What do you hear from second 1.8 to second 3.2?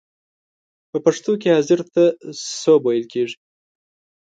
ته سوب ویل